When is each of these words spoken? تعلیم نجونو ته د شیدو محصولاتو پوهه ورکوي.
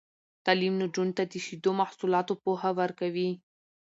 تعلیم 0.45 0.73
نجونو 0.81 1.13
ته 1.17 1.23
د 1.31 1.33
شیدو 1.45 1.71
محصولاتو 1.81 2.33
پوهه 2.43 2.71
ورکوي. 2.79 3.29